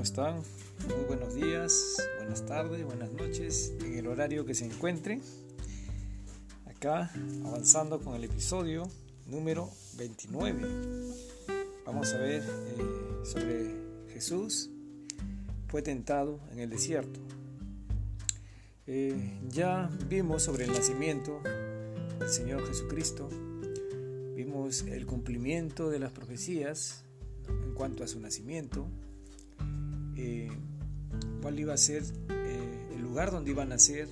[0.00, 0.36] ¿cómo están?
[0.88, 5.20] Muy buenos días, buenas tardes, buenas noches, en el horario que se encuentre.
[6.64, 7.10] Acá,
[7.44, 8.88] avanzando con el episodio
[9.26, 10.66] número 29.
[11.84, 13.74] Vamos a ver eh, sobre
[14.14, 14.70] Jesús,
[15.68, 17.20] fue tentado en el desierto.
[18.86, 21.42] Eh, ya vimos sobre el nacimiento
[22.18, 23.28] del Señor Jesucristo,
[24.34, 27.04] vimos el cumplimiento de las profecías
[27.46, 28.88] en cuanto a su nacimiento,
[30.20, 30.48] eh,
[31.40, 34.08] cuál iba a ser eh, el lugar donde iba a nacer,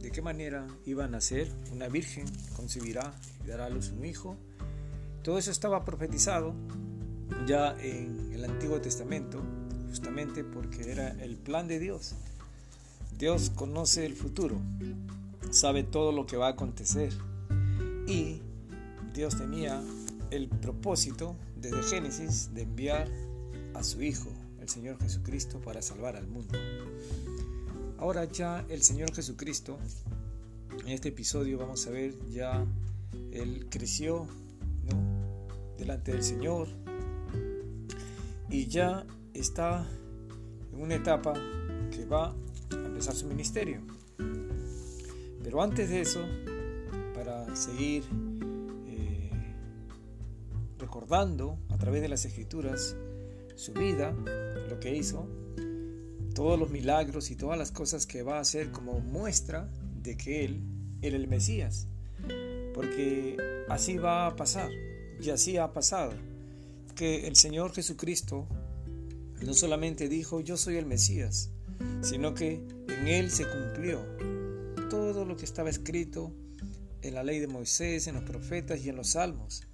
[0.00, 2.24] de qué manera iba a nacer, una virgen
[2.56, 3.12] concebirá
[3.44, 4.36] y dará a luz un hijo.
[5.22, 6.54] Todo eso estaba profetizado
[7.46, 9.42] ya en el Antiguo Testamento,
[9.88, 12.14] justamente porque era el plan de Dios.
[13.18, 14.56] Dios conoce el futuro,
[15.50, 17.12] sabe todo lo que va a acontecer
[18.06, 18.40] y
[19.12, 19.82] Dios tenía
[20.30, 23.08] el propósito desde Génesis de enviar
[23.74, 24.30] a su Hijo,
[24.70, 26.56] Señor Jesucristo, para salvar al mundo.
[27.98, 29.78] Ahora ya el Señor Jesucristo,
[30.84, 32.64] en este episodio vamos a ver ya,
[33.32, 34.28] Él creció
[35.76, 36.68] delante del Señor
[38.48, 39.04] y ya
[39.34, 39.84] está
[40.72, 41.34] en una etapa
[41.90, 42.28] que va
[42.70, 43.82] a empezar su ministerio.
[45.42, 46.20] Pero antes de eso,
[47.12, 48.04] para seguir
[50.78, 52.96] recordando a través de las escrituras
[53.60, 54.12] su vida,
[54.70, 55.28] lo que hizo,
[56.34, 59.68] todos los milagros y todas las cosas que va a hacer como muestra
[60.02, 60.62] de que Él
[61.02, 61.86] era el Mesías.
[62.72, 63.36] Porque
[63.68, 64.70] así va a pasar,
[65.20, 66.14] y así ha pasado,
[66.96, 68.48] que el Señor Jesucristo
[69.42, 71.50] no solamente dijo yo soy el Mesías,
[72.00, 74.00] sino que en Él se cumplió
[74.88, 76.32] todo lo que estaba escrito
[77.02, 79.66] en la ley de Moisés, en los profetas y en los salmos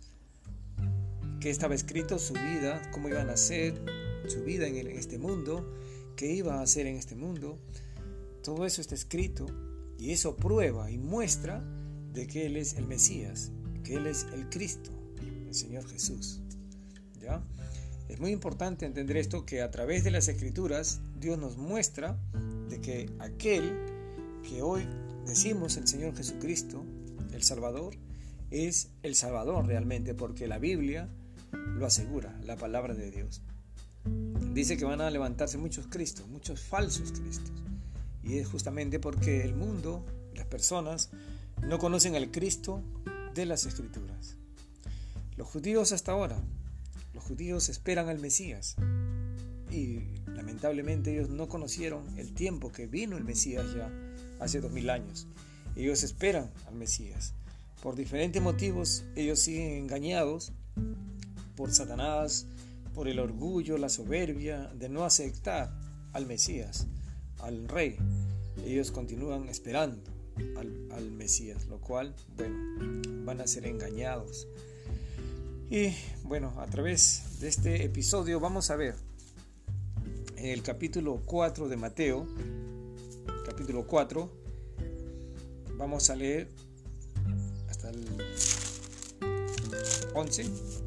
[1.40, 3.80] que estaba escrito su vida, cómo iban a ser,
[4.28, 5.72] su vida en, este mundo,
[6.16, 7.58] qué iba a hacer en este mundo.
[8.42, 9.46] Todo eso está escrito
[9.98, 11.62] y eso prueba y muestra
[12.12, 13.52] de que Él es el Mesías,
[13.84, 14.90] que Él es el Cristo,
[15.46, 16.40] el Señor Jesús.
[17.20, 17.42] ¿Ya?
[18.08, 22.18] Es muy importante entender esto que a través de las escrituras Dios nos muestra
[22.68, 23.72] de que aquel
[24.48, 24.86] que hoy
[25.26, 26.84] decimos el Señor Jesucristo,
[27.32, 27.96] el Salvador,
[28.50, 31.10] es el Salvador realmente, porque la Biblia
[31.76, 33.42] lo asegura la palabra de Dios.
[34.52, 37.52] Dice que van a levantarse muchos Cristos, muchos falsos Cristos.
[38.22, 41.10] Y es justamente porque el mundo, las personas,
[41.62, 42.82] no conocen al Cristo
[43.34, 44.36] de las Escrituras.
[45.36, 46.40] Los judíos hasta ahora,
[47.12, 48.76] los judíos esperan al Mesías.
[49.70, 53.90] Y lamentablemente ellos no conocieron el tiempo que vino el Mesías ya
[54.40, 55.26] hace dos mil años.
[55.76, 57.34] Ellos esperan al Mesías.
[57.82, 60.52] Por diferentes motivos ellos siguen engañados
[61.56, 62.46] por Satanás,
[62.94, 65.72] por el orgullo, la soberbia de no aceptar
[66.12, 66.86] al Mesías,
[67.40, 67.96] al Rey.
[68.64, 70.10] Ellos continúan esperando
[70.56, 72.56] al, Mesías, lo cual, bueno,
[73.24, 74.46] van a ser engañados.
[75.70, 78.94] Y bueno, a través de este episodio vamos a ver
[80.36, 82.26] en el capítulo 4 de Mateo,
[83.44, 84.30] capítulo 4,
[85.76, 86.48] vamos a leer
[87.68, 88.06] hasta el
[90.14, 90.85] 11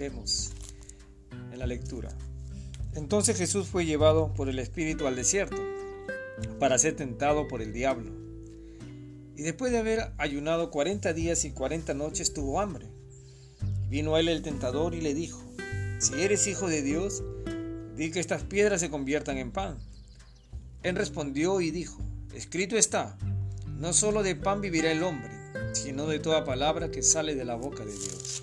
[0.00, 0.52] vemos
[1.52, 2.08] en la lectura.
[2.94, 5.62] Entonces Jesús fue llevado por el Espíritu al desierto
[6.58, 8.10] para ser tentado por el diablo.
[9.36, 12.86] Y después de haber ayunado 40 días y 40 noches tuvo hambre.
[13.90, 15.42] Vino a él el tentador y le dijo,
[15.98, 17.22] si eres hijo de Dios,
[17.94, 19.78] di que estas piedras se conviertan en pan.
[20.82, 22.00] Él respondió y dijo,
[22.34, 23.18] escrito está,
[23.66, 25.30] no solo de pan vivirá el hombre,
[25.74, 28.42] sino de toda palabra que sale de la boca de Dios.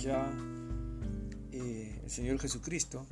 [0.00, 0.32] ya
[1.52, 3.06] eh, el Señor Jesucristo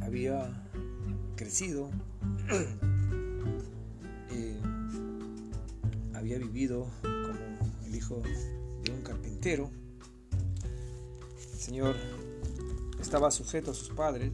[0.00, 0.50] había
[1.36, 1.90] crecido,
[4.30, 4.58] eh,
[6.14, 8.20] había vivido como el hijo
[8.82, 9.70] de un carpintero.
[11.52, 11.94] El Señor
[13.00, 14.32] estaba sujeto a sus padres.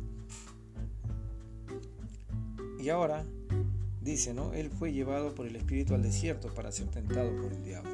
[2.81, 3.27] Y ahora
[4.01, 4.55] dice, ¿no?
[4.55, 7.91] Él fue llevado por el Espíritu al desierto para ser tentado por el diablo.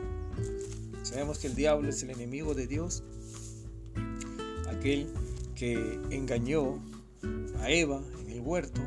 [1.04, 3.04] Sabemos que el diablo es el enemigo de Dios,
[4.70, 5.06] aquel
[5.54, 6.82] que engañó
[7.58, 8.80] a Eva en el huerto.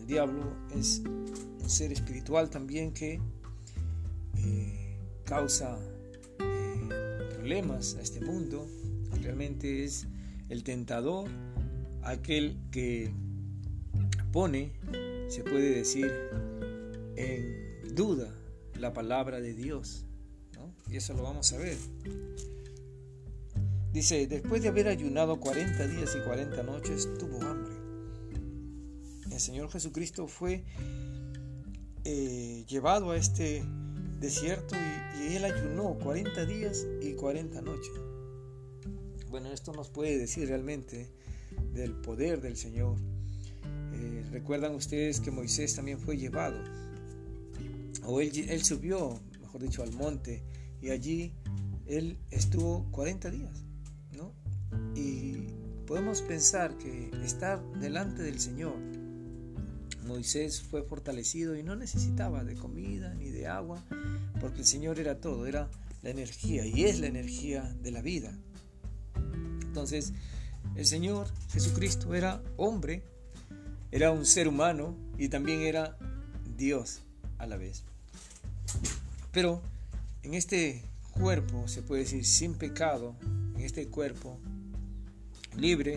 [0.00, 3.20] El diablo es un ser espiritual también que
[4.38, 5.78] eh, causa
[6.38, 6.88] eh,
[7.34, 8.66] problemas a este mundo.
[9.22, 10.06] Realmente es
[10.48, 11.28] el tentador,
[12.02, 13.12] aquel que
[14.32, 14.72] pone,
[15.28, 16.10] se puede decir,
[17.16, 18.34] en duda
[18.80, 20.06] la palabra de Dios.
[20.94, 21.76] Y eso lo vamos a ver.
[23.92, 27.74] Dice, después de haber ayunado 40 días y 40 noches, tuvo hambre.
[29.28, 30.62] El Señor Jesucristo fue
[32.04, 33.64] eh, llevado a este
[34.20, 34.76] desierto
[35.20, 37.92] y, él ayunó 40 días y 40 noches.
[39.30, 41.10] Bueno, esto nos puede decir realmente
[41.72, 42.98] del poder del Señor.
[43.94, 46.56] Eh, Recuerdan ustedes que Moisés también fue llevado,
[48.04, 50.44] o él, él subió, mejor dicho, al monte
[50.84, 51.32] y allí
[51.86, 53.64] él estuvo 40 días,
[54.12, 54.34] ¿no?
[54.94, 55.48] Y
[55.86, 58.76] podemos pensar que estar delante del Señor,
[60.06, 63.82] Moisés fue fortalecido y no necesitaba de comida ni de agua,
[64.42, 65.70] porque el Señor era todo, era
[66.02, 68.38] la energía y es la energía de la vida.
[69.62, 70.12] Entonces,
[70.76, 73.02] el Señor Jesucristo era hombre,
[73.90, 75.96] era un ser humano y también era
[76.58, 77.00] Dios
[77.38, 77.84] a la vez.
[79.32, 79.62] Pero
[80.24, 80.82] en este
[81.12, 83.14] cuerpo, se puede decir, sin pecado,
[83.54, 84.38] en este cuerpo
[85.56, 85.96] libre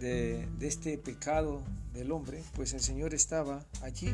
[0.00, 1.62] de, este pecado
[1.92, 4.10] del hombre, pues el Señor estaba allí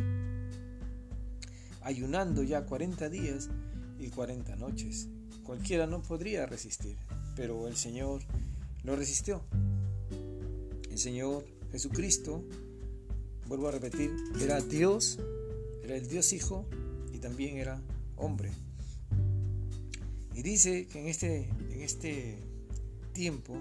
[1.81, 3.48] ayunando ya 40 días
[3.98, 5.08] y 40 noches.
[5.42, 6.96] Cualquiera no podría resistir,
[7.34, 8.20] pero el Señor
[8.84, 9.42] lo resistió.
[10.90, 12.44] El Señor Jesucristo,
[13.46, 15.19] vuelvo a repetir, era Dios,
[15.82, 16.66] era el Dios Hijo
[17.10, 17.81] y también era
[18.16, 18.52] hombre.
[20.34, 22.38] Y dice que en este, en este
[23.12, 23.56] tiempo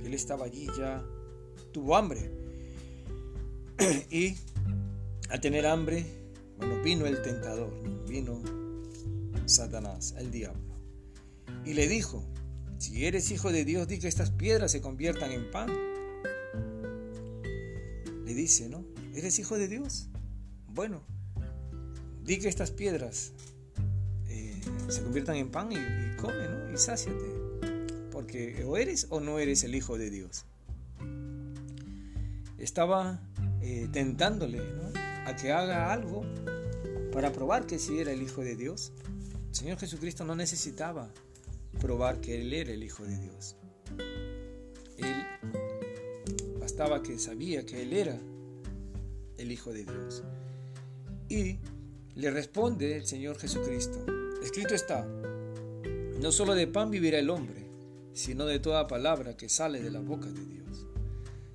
[0.00, 1.04] que él estaba allí ya
[1.72, 2.30] tuvo hambre.
[4.10, 4.36] y
[5.28, 6.06] al tener hambre,
[6.58, 7.72] bueno, vino el tentador,
[8.08, 8.40] vino
[9.44, 10.74] Satanás, el diablo.
[11.64, 12.24] Y le dijo,
[12.78, 15.70] si eres hijo de Dios, di que estas piedras se conviertan en pan.
[18.24, 18.84] Le dice, ¿no?
[19.14, 20.08] ¿Eres hijo de Dios?
[20.68, 21.02] Bueno,
[22.24, 23.32] di que estas piedras
[24.88, 25.76] se conviertan en pan y,
[26.16, 26.72] come.
[26.72, 27.24] Y sáciate.
[28.10, 30.44] Porque o eres o no eres el Hijo de Dios.
[32.58, 33.20] Estaba
[33.60, 34.60] eh, tentándole
[35.26, 36.24] a que haga algo
[37.12, 38.92] para probar que sí era el Hijo de Dios.
[39.48, 41.10] El Señor Jesucristo no necesitaba
[41.80, 43.56] probar que Él era el Hijo de Dios.
[44.98, 45.14] Él
[46.58, 48.18] bastaba que sabía que Él era
[49.38, 50.22] el Hijo de Dios.
[51.28, 51.58] Y
[52.14, 54.04] le responde el Señor Jesucristo,
[54.42, 55.06] Escrito está,
[56.20, 57.66] no solo de pan vivirá el hombre,
[58.12, 60.86] sino de toda palabra que sale de la boca de Dios.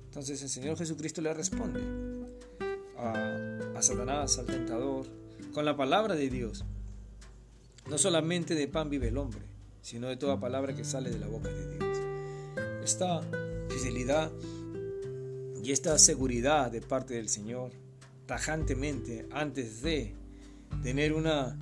[0.04, 1.80] Entonces el Señor Jesucristo le responde
[2.96, 5.06] a, a Satanás, al tentador,
[5.52, 6.64] con la palabra de Dios.
[7.88, 9.42] No solamente de pan vive el hombre,
[9.80, 11.98] sino de toda palabra que sale de la boca de Dios.
[12.84, 13.20] Esta
[13.68, 14.30] fidelidad
[15.62, 17.72] y esta seguridad de parte del Señor,
[18.26, 20.14] tajantemente, antes de
[20.82, 21.58] tener una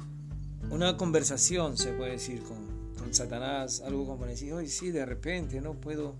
[0.68, 2.69] una conversación, se puede decir, con,
[3.12, 6.14] Satanás, algo como decir, hoy sí, de repente, no puedo,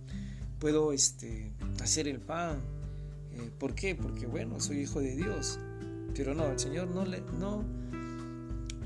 [0.58, 2.60] puedo este, hacer el pan.
[3.32, 3.94] Eh, ¿Por qué?
[3.94, 5.58] Porque bueno, soy hijo de Dios.
[6.14, 7.64] Pero no, el Señor no le, no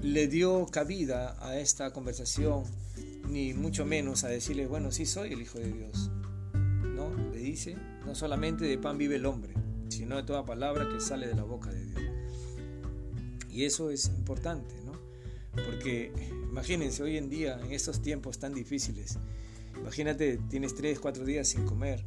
[0.02, 2.64] le dio cabida a esta conversación,
[3.28, 6.10] ni mucho menos a decirle, bueno, sí soy el hijo de Dios.
[6.94, 9.54] No, le dice, no solamente de pan vive el hombre,
[9.88, 12.02] sino de toda palabra que sale de la boca de Dios.
[13.50, 14.92] Y eso es importante, ¿no?
[15.64, 16.12] Porque
[16.54, 19.18] imagínense hoy en día, en estos tiempos tan difíciles,
[19.76, 22.04] imagínate, tienes 3, 4 días sin comer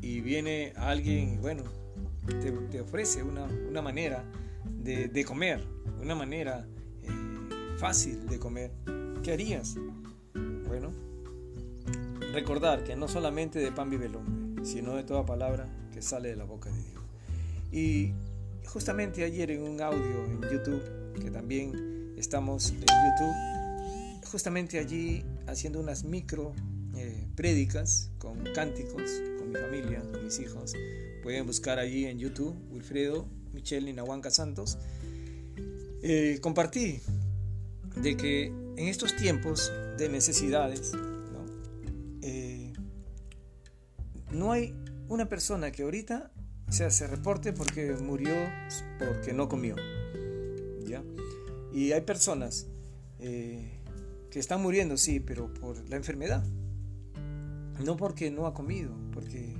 [0.00, 1.64] y viene alguien y bueno,
[2.70, 4.24] te, ofrece una, manera
[4.70, 5.66] de, comer,
[6.00, 6.64] una manera
[7.02, 7.08] eh,
[7.76, 8.70] fácil de comer.
[9.24, 9.74] ¿Qué harías?
[10.68, 10.92] Bueno,
[12.32, 16.28] recordar que no solamente de pan vive el hombre, sino de toda palabra que sale
[16.28, 17.02] de la boca de Dios.
[17.72, 18.14] Y
[18.68, 20.82] justamente ayer en un audio en YouTube,
[21.20, 23.55] que también Estamos en YouTube,
[24.26, 26.54] justamente allí haciendo unas micro
[26.96, 30.72] eh, prédicas con cánticos, con mi familia, con mis hijos,
[31.22, 34.78] pueden buscar allí en YouTube, Wilfredo Michel Ninahuanca Santos,
[36.02, 37.00] eh, compartí
[37.96, 41.46] de que en estos tiempos de necesidades, ¿no?
[42.22, 42.72] Eh,
[44.30, 44.74] no hay
[45.08, 46.30] una persona que ahorita
[46.70, 48.34] sea, se reporte porque murió,
[48.98, 49.76] porque no comió.
[50.84, 51.02] ¿ya?
[51.72, 52.66] Y hay personas
[53.18, 53.75] eh,
[54.30, 56.44] que están muriendo, sí, pero por la enfermedad.
[57.84, 59.54] No porque no ha comido, porque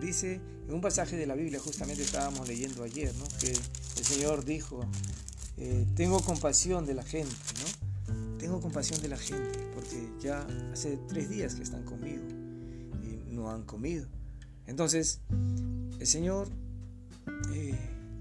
[0.00, 3.24] dice en un pasaje de la Biblia, justamente estábamos leyendo ayer, ¿no?
[3.40, 4.80] que el Señor dijo,
[5.56, 8.38] eh, tengo compasión de la gente, ¿no?
[8.38, 12.22] Tengo compasión de la gente, porque ya hace tres días que están conmigo
[13.02, 14.06] y no han comido.
[14.66, 15.20] Entonces,
[15.98, 16.48] el Señor
[17.52, 17.78] eh,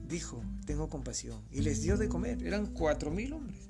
[0.07, 2.43] dijo, tengo compasión, y les dio de comer.
[2.43, 3.68] Eran cuatro mil hombres.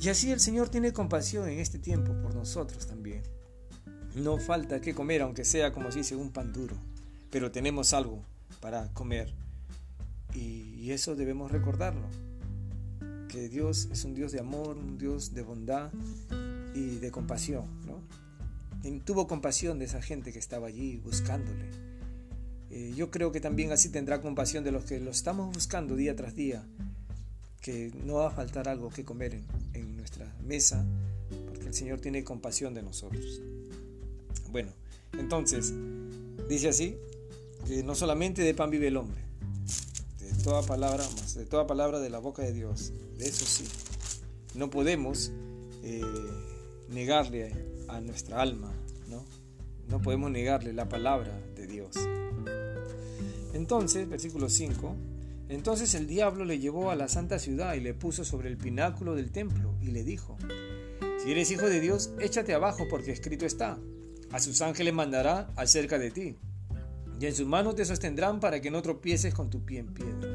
[0.00, 3.22] Y así el Señor tiene compasión en este tiempo por nosotros también.
[4.14, 6.74] No falta que comer, aunque sea como se dice, un pan duro,
[7.30, 8.24] pero tenemos algo
[8.60, 9.34] para comer.
[10.34, 12.08] Y, eso debemos recordarlo,
[13.28, 15.92] que Dios es un Dios de amor, un Dios de bondad
[16.74, 17.66] y de compasión.
[17.86, 18.00] ¿no?
[19.04, 21.70] tuvo compasión de esa gente que estaba allí buscándole.
[22.70, 26.16] Eh, yo creo que también así tendrá compasión de los que lo estamos buscando día
[26.16, 26.64] tras día,
[27.60, 30.84] que no va a faltar algo que comer en, en nuestra mesa,
[31.48, 33.40] porque el Señor tiene compasión de nosotros.
[34.50, 34.72] Bueno,
[35.18, 35.72] entonces,
[36.48, 36.96] dice así,
[37.66, 39.20] que no solamente de pan vive el hombre,
[40.18, 43.64] de toda palabra, más de toda palabra de la boca de Dios, de eso sí,
[44.54, 45.30] no podemos
[45.82, 46.02] eh,
[46.88, 47.52] negarle
[47.88, 48.72] a nuestra alma,
[49.08, 49.24] ¿no?
[49.88, 51.96] No podemos negarle la palabra de Dios.
[53.52, 54.96] Entonces, versículo 5,
[55.50, 59.16] entonces el diablo le llevó a la santa ciudad y le puso sobre el pináculo
[59.16, 60.38] del templo y le dijo,
[61.22, 63.78] si eres hijo de Dios, échate abajo porque escrito está,
[64.30, 66.36] a sus ángeles mandará acerca de ti,
[67.20, 70.30] y en sus manos te sostendrán para que no tropieces con tu pie en piedra.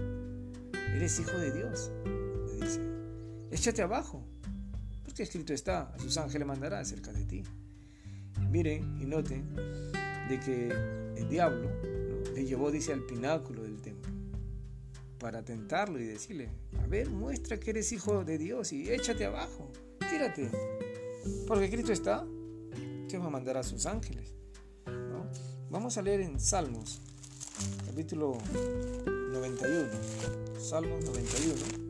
[0.93, 2.81] Eres hijo de Dios, le dice,
[3.51, 4.23] échate abajo,
[5.03, 7.43] porque escrito está, a sus ángeles mandará acerca de ti.
[8.51, 9.51] Miren y noten
[10.29, 10.69] de que
[11.17, 11.71] el diablo
[12.35, 13.64] le llevó, dice, al pináculo
[15.19, 16.49] para tentarlo y decirle,
[16.81, 19.71] a ver, muestra que eres hijo de Dios y échate abajo,
[20.09, 20.49] tírate,
[21.47, 22.25] porque Cristo está,
[23.07, 24.35] Dios va a mandar a sus ángeles.
[25.69, 27.01] Vamos a leer en Salmos,
[27.85, 28.37] capítulo
[29.31, 29.89] 91,
[30.59, 31.85] Salmos 91.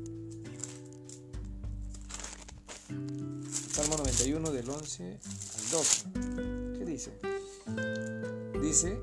[3.72, 6.06] Salmo 91 del 11 al 12.
[6.78, 7.12] ¿Qué dice?
[8.62, 8.98] Dice,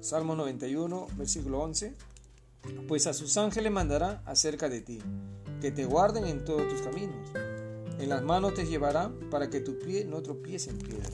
[0.00, 1.94] Salmo 91, versículo 11,
[2.88, 4.98] pues a sus ángeles mandará acerca de ti,
[5.60, 7.30] que te guarden en todos tus caminos.
[7.98, 11.08] En las manos te llevará para que tu pie no tropiece en piedra.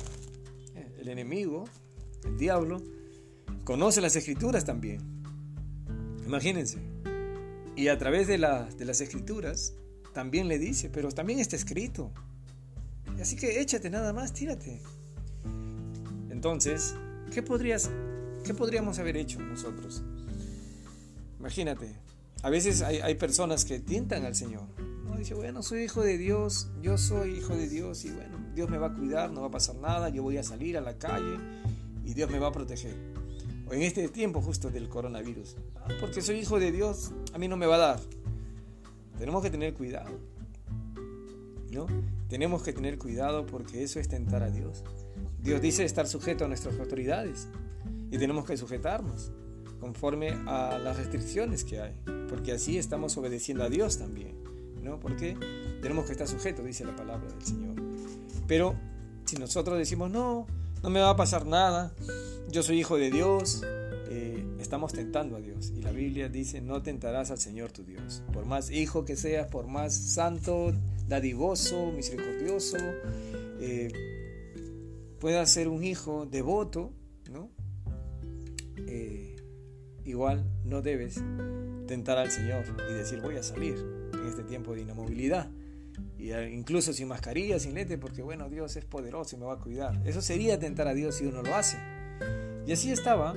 [0.74, 1.64] Eh, el enemigo,
[2.24, 2.82] el diablo,
[3.64, 5.00] conoce las escrituras también.
[6.24, 6.78] Imagínense.
[7.74, 9.74] Y a través de, de las escrituras
[10.14, 12.12] también le dice, pero también está escrito.
[13.20, 14.80] Así que échate nada más, tírate.
[16.30, 16.94] Entonces,
[17.32, 17.90] ¿qué podrías
[18.46, 20.04] ¿Qué podríamos haber hecho nosotros?
[21.46, 21.94] Imagínate,
[22.42, 24.64] a veces hay, personas que tientan al Señor.
[25.04, 25.16] ¿no?
[25.16, 28.78] Dice, bueno, soy hijo de Dios, yo soy hijo de Dios y bueno, Dios me
[28.78, 31.38] va a cuidar, no va a pasar nada, yo voy a salir a la calle
[32.04, 32.96] y Dios me va a proteger.
[33.68, 37.46] O en este tiempo justo del coronavirus, ah, porque soy hijo de Dios, a mí
[37.46, 38.00] no me va a dar.
[39.16, 40.18] Tenemos que tener cuidado.
[41.70, 41.86] ¿no?
[42.28, 44.82] Tenemos que tener cuidado porque eso es tentar a Dios.
[45.38, 47.46] Dios dice estar sujeto a nuestras autoridades
[48.10, 49.30] y tenemos que sujetarnos
[49.80, 51.94] conforme a las restricciones que hay,
[52.28, 54.34] porque así estamos obedeciendo a Dios también,
[54.82, 54.98] ¿no?
[55.00, 55.36] Porque
[55.82, 57.76] tenemos que estar sujetos, dice la palabra del Señor.
[58.46, 58.74] Pero
[59.24, 60.46] si nosotros decimos, no,
[60.82, 61.92] no me va a pasar nada,
[62.50, 63.62] yo soy hijo de Dios,
[64.08, 65.72] eh, estamos tentando a Dios.
[65.76, 68.22] Y la Biblia dice, no tentarás al Señor tu Dios.
[68.32, 70.72] Por más hijo que seas, por más santo,
[71.08, 72.76] dadivoso, misericordioso,
[73.60, 73.92] eh,
[75.18, 76.92] puedas ser un hijo devoto,
[80.06, 81.20] igual no debes
[81.86, 83.76] tentar al Señor y decir voy a salir
[84.14, 85.50] en este tiempo de inamovilidad.
[86.18, 89.58] Y incluso sin mascarilla, sin lente, porque bueno, Dios es poderoso y me va a
[89.58, 90.00] cuidar.
[90.06, 91.78] Eso sería tentar a Dios si uno lo hace.
[92.66, 93.34] Y así estaba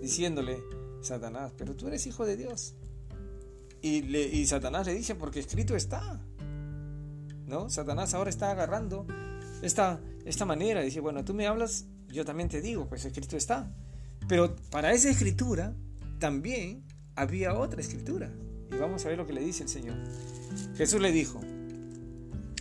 [0.00, 0.58] diciéndole
[1.00, 2.74] Satanás, pero tú eres hijo de Dios.
[3.82, 6.20] Y, le, y Satanás le dice, porque escrito está.
[7.46, 7.68] ¿No?
[7.68, 9.06] Satanás ahora está agarrando
[9.62, 10.82] esta, esta manera.
[10.82, 13.74] Dice, bueno, tú me hablas, yo también te digo, pues escrito está.
[14.28, 15.74] Pero para esa escritura
[16.20, 16.84] también
[17.16, 18.30] había otra escritura.
[18.72, 19.96] Y vamos a ver lo que le dice el Señor.
[20.76, 21.40] Jesús le dijo,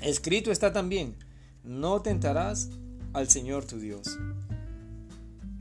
[0.01, 1.15] escrito está también,
[1.63, 2.71] no tentarás
[3.13, 4.17] al Señor tu Dios.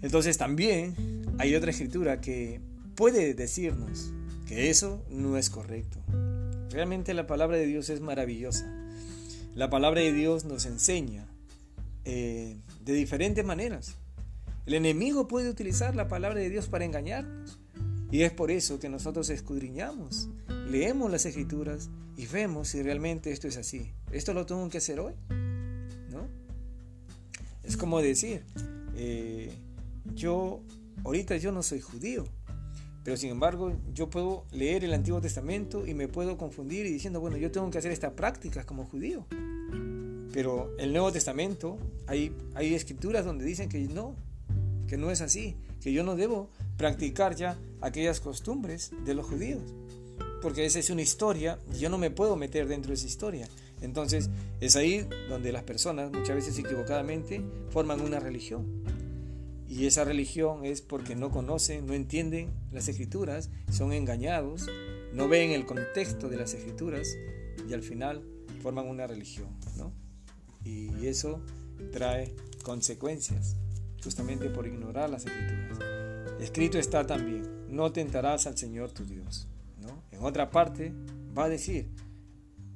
[0.00, 0.94] Entonces también
[1.38, 2.62] hay otra escritura que
[2.94, 4.12] puede decirnos
[4.46, 5.98] que eso no es correcto.
[6.70, 8.66] Realmente la palabra de Dios es maravillosa.
[9.54, 11.26] La palabra de Dios nos enseña
[12.04, 13.96] eh, de diferentes maneras.
[14.66, 17.58] El enemigo puede utilizar la palabra de Dios para engañarnos.
[18.10, 20.28] Y es por eso que nosotros escudriñamos,
[20.70, 23.92] leemos las escrituras y vemos si realmente esto es así.
[24.12, 25.12] ¿Esto lo tengo que hacer hoy?
[26.10, 26.26] ¿No?
[27.62, 28.44] Es como decir,
[28.96, 29.52] eh,
[30.14, 30.60] yo,
[31.04, 32.24] ahorita yo no soy judío,
[33.04, 37.20] pero sin embargo yo puedo leer el Antiguo Testamento y me puedo confundir y diciendo,
[37.20, 39.26] bueno, yo tengo que hacer esta práctica como judío.
[40.32, 44.14] Pero el Nuevo Testamento, hay, hay escrituras donde dicen que no,
[44.86, 49.62] que no es así, que yo no debo practicar ya aquellas costumbres de los judíos,
[50.40, 53.48] porque esa es una historia yo no me puedo meter dentro de esa historia.
[53.80, 54.30] Entonces
[54.60, 58.82] es ahí donde las personas muchas veces equivocadamente forman una religión.
[59.68, 64.66] Y esa religión es porque no conocen, no entienden las escrituras, son engañados,
[65.12, 67.16] no ven el contexto de las escrituras
[67.68, 68.24] y al final
[68.62, 69.48] forman una religión.
[69.76, 69.92] ¿no?
[70.64, 71.40] Y eso
[71.92, 73.56] trae consecuencias,
[74.02, 75.97] justamente por ignorar las escrituras.
[76.40, 79.48] Escrito está también, no tentarás al Señor tu Dios.
[79.80, 80.02] ¿no?
[80.12, 80.92] En otra parte
[81.36, 81.88] va a decir,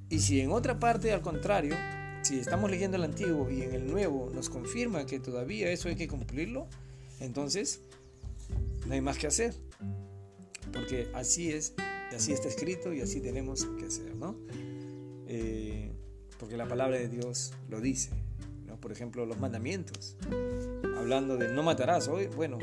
[0.09, 1.75] y si en otra parte al contrario,
[2.23, 5.97] si estamos leyendo el antiguo y en el nuevo nos confirma que todavía eso hay
[5.97, 6.66] que cumplirlo,
[7.21, 7.81] entonces
[8.87, 9.54] no hay más que hacer.
[10.73, 11.75] Porque así es,
[12.14, 14.37] así está escrito y así tenemos que hacer, ¿no?
[15.26, 15.92] Eh,
[16.38, 18.11] porque la palabra de Dios lo dice.
[18.66, 18.76] ¿no?
[18.76, 20.16] Por ejemplo, los mandamientos.
[20.97, 22.09] Hablando de no matarás.
[22.09, 22.59] Hoy, bueno,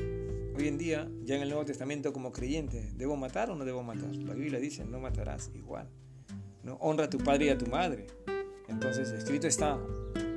[0.59, 3.81] hoy en día, ya en el Nuevo Testamento como creyente, ¿debo matar o no debo
[3.81, 4.13] matar?
[4.15, 5.89] La Biblia dice, no matarás igual.
[6.63, 6.75] ¿no?
[6.75, 8.07] Honra a tu padre y a tu madre.
[8.67, 9.79] Entonces, escrito está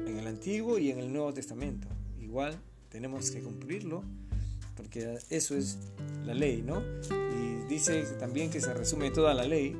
[0.06, 1.88] en el Antiguo y en el Nuevo Testamento.
[2.20, 2.56] Igual
[2.88, 4.04] tenemos que cumplirlo,
[4.76, 5.78] porque eso es
[6.24, 6.80] la ley, ¿no?
[6.80, 9.76] Y dice también que se resume toda la ley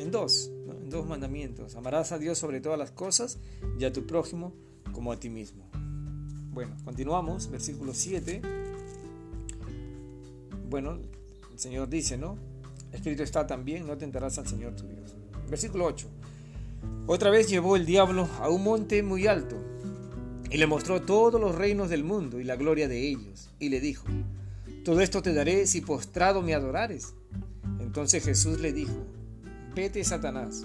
[0.00, 0.50] en dos
[0.94, 1.76] dos mandamientos.
[1.76, 3.38] Amarás a Dios sobre todas las cosas
[3.78, 4.54] y a tu prójimo
[4.92, 5.68] como a ti mismo.
[6.52, 8.63] Bueno, continuamos, versículo 7.
[10.74, 10.98] Bueno,
[11.52, 12.36] el Señor dice, ¿no?
[12.90, 15.14] Escrito está también, no tentarás al Señor tu Dios.
[15.48, 16.08] Versículo 8.
[17.06, 19.54] Otra vez llevó el diablo a un monte muy alto
[20.50, 23.50] y le mostró todos los reinos del mundo y la gloria de ellos.
[23.60, 24.08] Y le dijo,
[24.84, 27.14] todo esto te daré si postrado me adorares.
[27.78, 29.06] Entonces Jesús le dijo,
[29.76, 30.64] vete Satanás,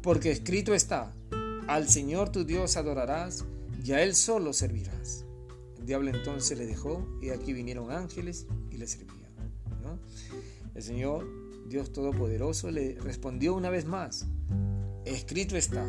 [0.00, 1.12] porque escrito está,
[1.68, 3.44] al Señor tu Dios adorarás
[3.84, 5.26] y a Él solo servirás.
[5.78, 8.86] El diablo entonces le dejó y aquí vinieron ángeles y le
[10.74, 11.26] El Señor,
[11.68, 14.26] Dios Todopoderoso, le respondió una vez más,
[15.04, 15.86] escrito está,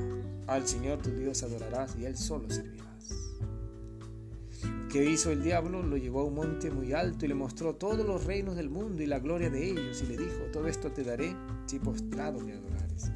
[0.48, 2.82] al Señor tu Dios adorarás y Él solo servirás.
[4.92, 5.82] ¿Qué hizo el diablo?
[5.82, 9.02] Lo llevó a un monte muy alto y le mostró todos los reinos del mundo
[9.02, 11.34] y la gloria de ellos y le dijo, todo esto te daré
[11.66, 13.10] si postrado me adorares.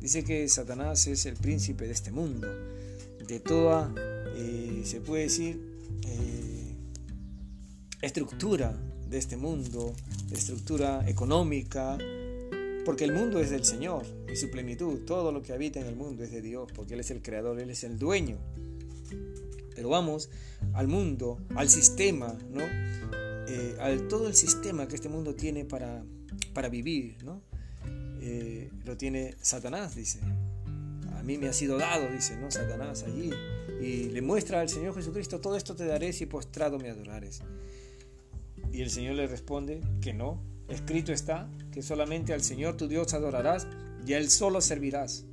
[0.00, 2.48] Dice que Satanás es el príncipe de este mundo,
[3.24, 3.94] de toda,
[4.34, 5.60] eh, se puede decir,
[6.04, 6.74] eh,
[8.02, 8.76] estructura
[9.10, 9.92] de este mundo,
[10.30, 11.98] estructura económica,
[12.84, 15.96] porque el mundo es del Señor y su plenitud, todo lo que habita en el
[15.96, 18.38] mundo es de Dios, porque Él es el creador, Él es el dueño.
[19.74, 20.30] Pero vamos
[20.74, 22.62] al mundo, al sistema, ¿no?
[22.62, 26.04] Eh, al todo el sistema que este mundo tiene para,
[26.54, 27.42] para vivir, ¿no?
[28.20, 30.20] Eh, lo tiene Satanás, dice.
[31.16, 32.50] A mí me ha sido dado, dice, ¿no?
[32.50, 33.30] Satanás allí.
[33.80, 37.42] Y le muestra al Señor Jesucristo, todo esto te daré si postrado me adorares.
[38.72, 40.42] Y el Señor le responde que no.
[40.68, 43.66] Escrito está que solamente al Señor tu Dios adorarás
[44.06, 45.24] y a Él solo servirás.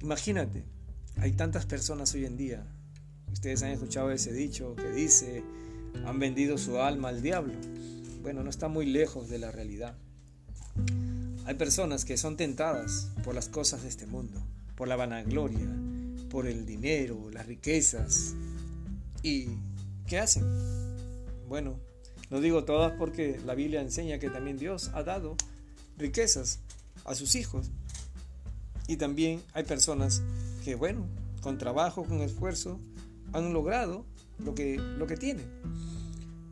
[0.00, 0.64] Imagínate,
[1.16, 2.66] hay tantas personas hoy en día.
[3.32, 5.42] Ustedes han escuchado ese dicho que dice,
[6.04, 7.54] han vendido su alma al diablo
[8.26, 9.94] bueno, no está muy lejos de la realidad.
[11.44, 15.64] Hay personas que son tentadas por las cosas de este mundo, por la vanagloria,
[16.28, 18.34] por el dinero, las riquezas.
[19.22, 19.50] ¿Y
[20.06, 20.44] qué hacen?
[21.48, 21.78] Bueno,
[22.30, 25.36] no digo todas porque la Biblia enseña que también Dios ha dado
[25.98, 26.60] riquezas
[27.04, 27.70] a sus hijos.
[28.88, 30.22] Y también hay personas
[30.64, 31.06] que, bueno,
[31.40, 32.80] con trabajo, con esfuerzo,
[33.32, 34.04] han logrado
[34.38, 35.46] lo que, lo que tienen.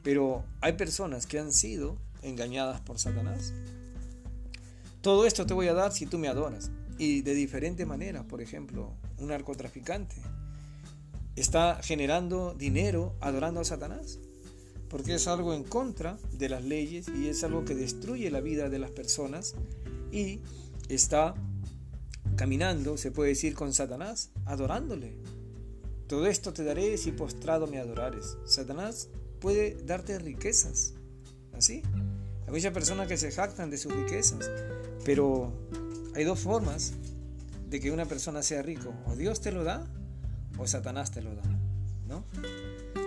[0.03, 3.53] Pero hay personas que han sido engañadas por Satanás.
[5.01, 6.71] Todo esto te voy a dar si tú me adoras.
[6.99, 10.17] Y de diferentes maneras, por ejemplo, un narcotraficante
[11.37, 14.19] está generando dinero adorando a Satanás.
[14.89, 18.69] Porque es algo en contra de las leyes y es algo que destruye la vida
[18.69, 19.55] de las personas
[20.13, 20.41] y
[20.89, 21.35] está
[22.37, 25.17] caminando, se puede decir, con Satanás, adorándole.
[26.07, 28.37] Todo esto te daré si postrado me adorares.
[28.45, 29.09] Satanás
[29.41, 30.95] puede darte riquezas.
[31.57, 31.83] Así.
[32.47, 34.51] Hay muchas personas que se jactan de sus riquezas,
[35.05, 35.53] pero
[36.15, 36.93] hay dos formas
[37.69, 38.93] de que una persona sea rico.
[39.07, 39.91] O Dios te lo da
[40.59, 41.43] o Satanás te lo da.
[42.07, 42.25] ¿no?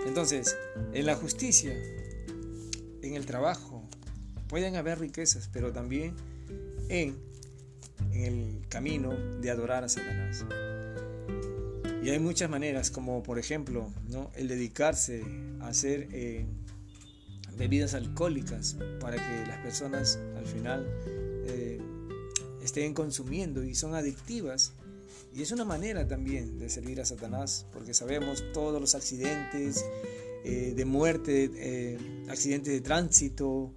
[0.06, 0.56] Entonces,
[0.92, 1.72] en la justicia,
[3.02, 3.82] en el trabajo,
[4.48, 6.14] pueden haber riquezas, pero también
[6.88, 7.16] en,
[8.12, 10.44] en el camino de adorar a Satanás.
[12.02, 14.30] Y hay muchas maneras, como por ejemplo, ¿no?
[14.36, 15.24] el dedicarse
[15.60, 16.46] a hacer eh,
[17.56, 20.86] bebidas alcohólicas para que las personas al final
[21.46, 21.80] eh,
[22.62, 24.72] estén consumiendo y son adictivas.
[25.34, 29.84] Y es una manera también de servir a Satanás, porque sabemos todos los accidentes
[30.44, 33.72] eh, de muerte, accidentes de tránsito,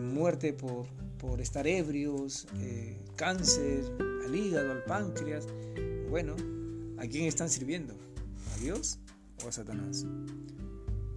[0.00, 0.86] muerte por,
[1.18, 2.46] por, estar ebrios,
[3.16, 3.84] cáncer
[4.24, 5.46] al hígado, al páncreas.
[6.10, 6.34] Bueno,
[6.98, 7.94] ¿A quién están sirviendo?
[8.52, 8.98] ¿A Dios
[9.44, 10.04] o a Satanás?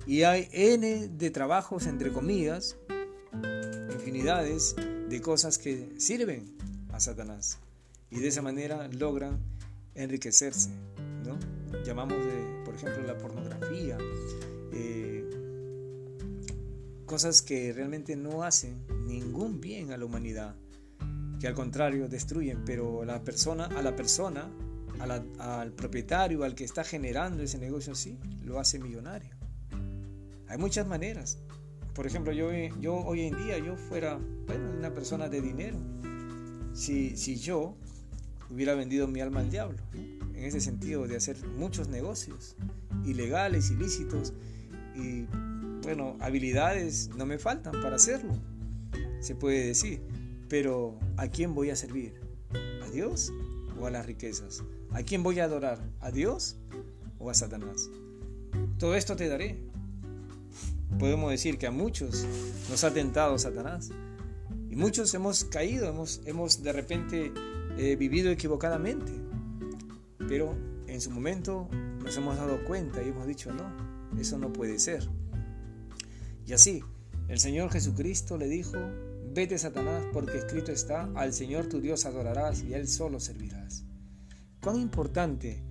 [0.06, 2.78] Y hay N de trabajos, entre comillas,
[3.92, 4.76] infinidades
[5.10, 6.56] de cosas que sirven
[6.92, 7.58] a Satanás.
[8.12, 9.40] Y de esa manera logran
[9.96, 10.70] enriquecerse.
[11.26, 11.38] ¿no?
[11.84, 13.98] Llamamos, de, por ejemplo, la pornografía.
[14.74, 15.30] Eh,
[17.06, 20.56] cosas que realmente no hacen ningún bien a la humanidad.
[21.40, 22.64] Que al contrario destruyen.
[22.66, 24.50] Pero la persona, a la persona
[25.40, 29.36] al propietario, al que está generando ese negocio así, lo hace millonario.
[30.48, 31.40] Hay muchas maneras.
[31.94, 34.20] Por ejemplo, yo, yo hoy en día yo fuera
[34.78, 35.78] una persona de dinero.
[36.74, 37.78] Si, si yo
[38.52, 42.56] hubiera vendido mi alma al diablo, en ese sentido de hacer muchos negocios
[43.06, 44.34] ilegales, ilícitos,
[44.96, 45.26] y
[45.84, 48.34] bueno, habilidades no me faltan para hacerlo,
[49.20, 50.02] se puede decir.
[50.50, 52.20] Pero ¿a quién voy a servir?
[52.84, 53.32] ¿A Dios
[53.80, 54.64] o a las riquezas?
[54.92, 55.80] ¿A quién voy a adorar?
[56.02, 56.58] ¿A Dios
[57.20, 57.90] o a Satanás?
[58.78, 59.58] Todo esto te daré.
[61.00, 62.28] Podemos decir que a muchos
[62.70, 63.92] nos ha tentado Satanás.
[64.70, 67.32] Y muchos hemos caído, hemos, hemos de repente
[67.78, 69.12] eh, vivido equivocadamente.
[70.28, 70.56] Pero
[70.88, 71.70] en su momento
[72.04, 75.08] nos hemos dado cuenta y hemos dicho, no, eso no puede ser.
[76.46, 76.84] Y así,
[77.28, 78.78] el Señor Jesucristo le dijo,
[79.34, 83.86] vete Satanás porque escrito está, al Señor tu Dios adorarás y a Él solo servirás.
[84.62, 85.64] Cuán importante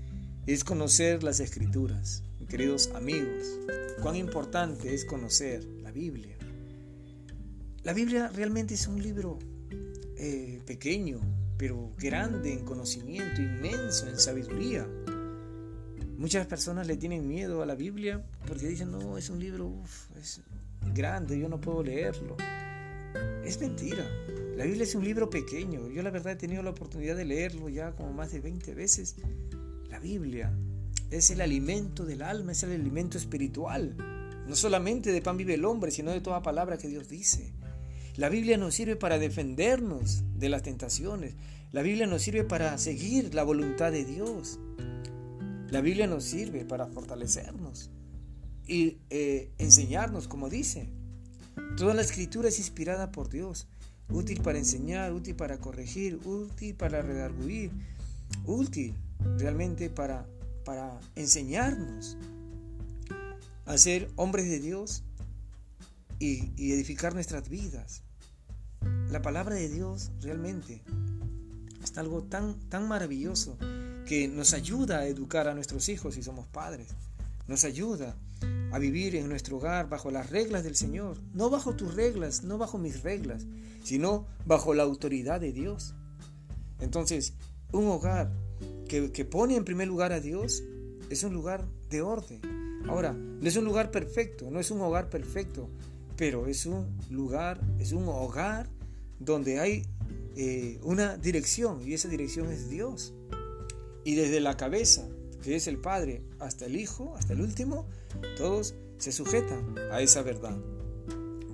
[0.46, 3.60] es conocer las escrituras, queridos amigos.
[4.02, 6.36] Cuán importante es conocer la Biblia.
[7.84, 9.38] La Biblia realmente es un libro
[10.16, 11.20] eh, pequeño,
[11.60, 14.88] pero grande en conocimiento, inmenso en sabiduría.
[16.16, 19.70] Muchas personas le tienen miedo a la Biblia porque dicen, no, es un libro
[20.18, 20.40] es
[20.94, 22.38] grande, yo no puedo leerlo.
[23.44, 24.06] Es mentira.
[24.56, 25.90] La Biblia es un libro pequeño.
[25.90, 29.16] Yo la verdad he tenido la oportunidad de leerlo ya como más de 20 veces.
[29.90, 30.56] La Biblia
[31.10, 33.94] es el alimento del alma, es el alimento espiritual.
[34.48, 37.52] No solamente de pan vive el hombre, sino de toda palabra que Dios dice.
[38.16, 41.34] La Biblia nos sirve para defendernos de las tentaciones.
[41.72, 44.58] La Biblia nos sirve para seguir la voluntad de Dios.
[45.70, 47.90] La Biblia nos sirve para fortalecernos
[48.66, 50.88] y eh, enseñarnos, como dice.
[51.76, 53.68] Toda la escritura es inspirada por Dios
[54.12, 57.70] útil para enseñar, útil para corregir, útil para redarguir,
[58.44, 58.94] útil
[59.38, 60.26] realmente para,
[60.64, 62.16] para enseñarnos
[63.66, 65.04] a ser hombres de Dios
[66.20, 68.02] y, edificar nuestras vidas.
[69.10, 70.82] La palabra de Dios realmente
[71.82, 73.56] es algo tan, tan maravilloso
[74.06, 76.88] que nos ayuda a educar a nuestros hijos si somos padres.
[77.48, 78.16] Nos ayuda
[78.70, 82.58] a vivir en nuestro hogar bajo las reglas del Señor, no bajo tus reglas, no
[82.58, 83.46] bajo mis reglas,
[83.82, 85.94] sino bajo la autoridad de Dios.
[86.80, 87.32] Entonces,
[87.72, 88.30] un hogar
[88.88, 90.62] que, que pone en primer lugar a Dios
[91.08, 92.40] es un lugar de orden.
[92.88, 95.68] Ahora, no es un lugar perfecto, no es un hogar perfecto,
[96.20, 98.68] pero es un lugar, es un hogar
[99.18, 99.86] donde hay
[100.36, 103.14] eh, una dirección y esa dirección es Dios.
[104.04, 105.08] Y desde la cabeza,
[105.42, 107.88] que es el Padre, hasta el Hijo, hasta el último,
[108.36, 110.58] todos se sujetan a esa verdad.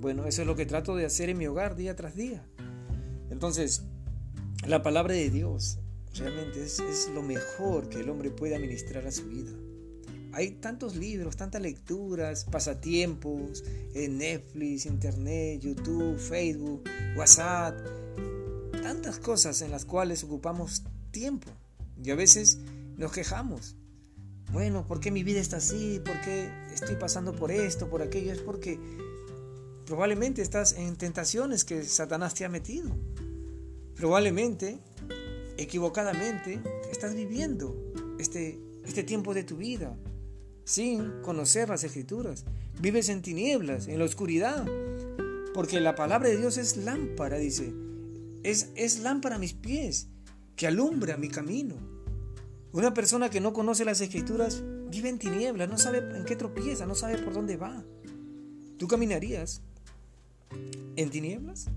[0.01, 2.45] Bueno, eso es lo que trato de hacer en mi hogar día tras día.
[3.29, 3.83] Entonces,
[4.67, 5.79] la palabra de Dios
[6.13, 9.51] realmente es, lo mejor que el hombre puede administrar a su vida.
[10.37, 13.63] Hay tantos libros, tantas lecturas, pasatiempos,
[13.95, 16.83] en Netflix, Internet, YouTube, Facebook,
[17.15, 17.75] WhatsApp,
[18.83, 21.49] tantas cosas en las cuales ocupamos tiempo.
[22.03, 22.59] Y a veces
[22.97, 23.77] nos quejamos
[24.51, 25.99] bueno, ¿por qué mi vida está así?
[26.05, 28.31] ¿Por qué estoy pasando por esto, por aquello?
[28.31, 28.79] Es porque
[29.87, 32.95] probablemente estás en tentaciones que Satanás te ha metido.
[33.95, 34.77] Probablemente,
[35.57, 37.75] equivocadamente, estás viviendo
[38.19, 39.97] este, este tiempo de tu vida
[40.67, 42.43] sin conocer las escrituras.
[42.81, 44.67] Vives en tinieblas, en la oscuridad.
[45.53, 47.73] Porque la palabra de Dios es lámpara, dice.
[48.43, 50.09] Es, es lámpara a mis pies,
[50.57, 51.75] que alumbra mi camino.
[52.73, 56.85] Una persona que no conoce las escrituras vive en tinieblas, no sabe en qué tropieza,
[56.85, 57.81] no sabe por dónde va.
[58.77, 59.61] ¿Tú caminarías
[60.97, 61.67] en tinieblas?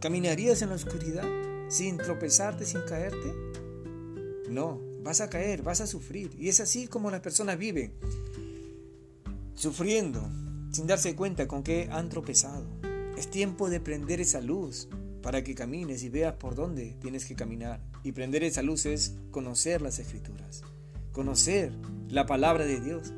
[0.00, 1.28] ¿Caminarías en la oscuridad
[1.68, 3.34] sin tropezarte, sin caerte?
[4.48, 6.34] No, vas a caer, vas a sufrir.
[6.38, 7.92] Y es así como las personas viven,
[9.54, 10.28] sufriendo,
[10.72, 12.64] sin darse cuenta con qué han tropezado.
[13.16, 14.88] Es tiempo de prender esa luz
[15.22, 17.80] para que camines y veas por dónde tienes que caminar.
[18.02, 20.62] Y prender esa luz es conocer las escrituras,
[21.12, 21.72] conocer
[22.08, 23.12] la palabra de Dios.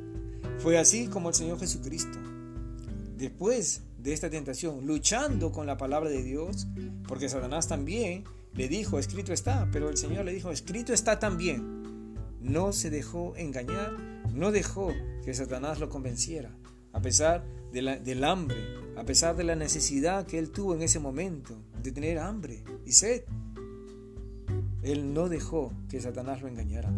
[0.59, 2.18] Fue así como el Señor Jesucristo,
[3.16, 6.66] después de esta tentación, luchando con la palabra de Dios,
[7.09, 8.25] porque Satanás también
[8.57, 12.14] le dijo, escrito está, pero el Señor le dijo, escrito está también.
[12.40, 13.92] No se dejó engañar,
[14.33, 14.92] no dejó
[15.25, 16.57] que Satanás lo convenciera,
[16.92, 18.57] a pesar del hambre,
[18.97, 22.92] a pesar de la necesidad que él tuvo en ese momento de tener hambre y
[22.92, 23.25] sed.
[24.83, 26.92] Él no dejó que Satanás lo engañara.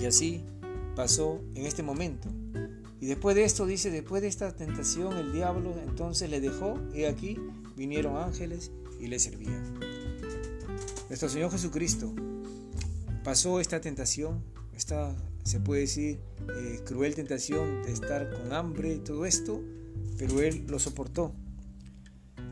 [0.00, 0.44] Y así
[0.96, 2.28] pasó en este momento.
[3.00, 7.04] Y después de esto dice, después de esta tentación, el diablo entonces le dejó y
[7.04, 7.38] aquí
[7.76, 9.95] vinieron ángeles y le servían.
[11.08, 12.12] Nuestro Señor Jesucristo
[13.22, 14.42] pasó esta tentación,
[14.76, 15.14] esta,
[15.44, 16.18] se puede decir,
[16.56, 19.62] eh, cruel tentación de estar con hambre todo esto,
[20.18, 21.32] pero Él lo soportó.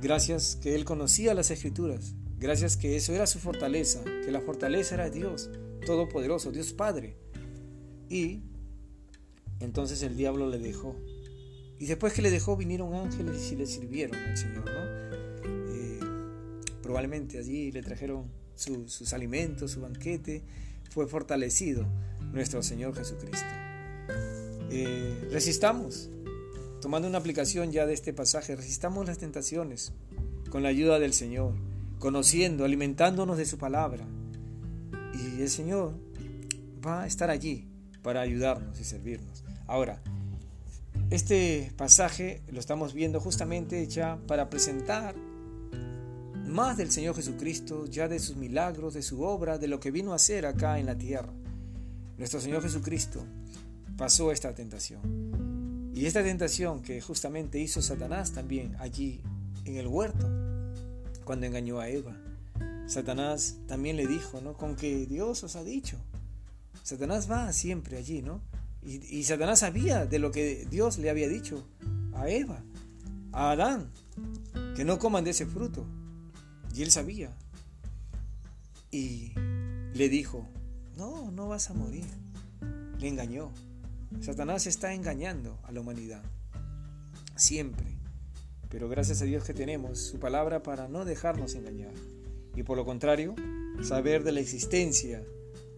[0.01, 4.95] Gracias que Él conocía las escrituras, gracias que eso era su fortaleza, que la fortaleza
[4.95, 5.51] era Dios
[5.85, 7.17] Todopoderoso, Dios Padre.
[8.09, 8.43] Y
[9.61, 10.97] entonces el diablo le dejó.
[11.79, 15.49] Y después que le dejó vinieron ángeles y le sirvieron al Señor, ¿no?
[15.73, 16.01] Eh,
[16.83, 20.43] probablemente allí le trajeron sus alimentos, su banquete,
[20.90, 21.87] fue fortalecido
[22.33, 23.47] nuestro Señor Jesucristo.
[24.71, 26.11] Eh, resistamos,
[26.81, 29.93] tomando una aplicación ya de este pasaje, resistamos las tentaciones
[30.51, 31.55] con la ayuda del Señor,
[31.99, 34.07] conociendo, alimentándonos de su palabra.
[35.14, 35.95] Y el Señor
[36.85, 37.69] va a estar allí
[38.03, 39.45] para ayudarnos y servirnos.
[39.67, 40.03] Ahora,
[41.11, 45.14] este pasaje lo estamos viendo justamente ya para presentar
[46.46, 50.12] más del Señor Jesucristo, ya de sus milagros, de su obra, de lo que vino
[50.12, 51.33] a hacer acá en la tierra.
[52.18, 53.24] Nuestro Señor Jesucristo
[53.96, 55.92] pasó esta tentación.
[55.94, 59.20] Y esta tentación que justamente hizo Satanás también allí
[59.64, 60.28] en el huerto,
[61.24, 62.16] cuando engañó a Eva.
[62.87, 64.54] Satanás también le dijo, ¿no?
[64.54, 65.96] Con que Dios os ha dicho.
[66.83, 68.42] Satanás va siempre allí, ¿no?
[68.83, 71.66] Y, Satanás sabía de lo que Dios le había dicho
[72.12, 72.62] a Eva,
[73.33, 73.90] a Adán,
[74.76, 75.87] que no coman de ese fruto.
[76.75, 77.31] Y él sabía.
[78.91, 79.33] Y
[79.95, 80.49] le dijo,
[80.97, 82.05] no, no vas a morir.
[82.99, 83.53] Le engañó.
[84.21, 86.23] Satanás está engañando a la humanidad.
[87.37, 87.87] Siempre.
[88.69, 91.93] Pero gracias a Dios que tenemos su palabra para no dejarnos engañar.
[92.57, 93.37] Y por lo contrario,
[93.83, 95.23] saber de la existencia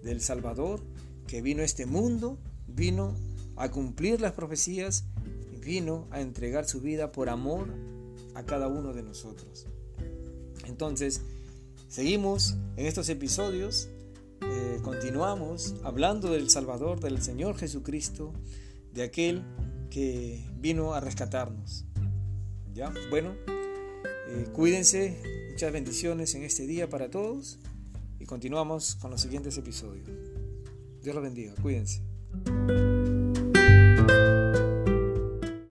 [0.02, 0.82] del Salvador
[1.26, 3.14] que vino a este mundo, vino
[3.56, 5.04] a cumplir las profecías,
[5.62, 7.68] vino a entregar su vida por amor
[8.34, 9.66] a cada uno de nosotros.
[10.66, 11.22] Entonces,
[11.88, 13.88] seguimos en estos episodios,
[14.42, 18.32] eh, continuamos hablando del Salvador, del Señor Jesucristo,
[18.92, 19.44] de aquel
[19.90, 21.84] que vino a rescatarnos.
[22.74, 22.92] ¿Ya?
[23.10, 23.34] Bueno,
[24.28, 27.58] eh, cuídense, muchas bendiciones en este día para todos
[28.18, 30.08] y continuamos con los siguientes episodios.
[31.02, 32.02] Dios los bendiga, cuídense.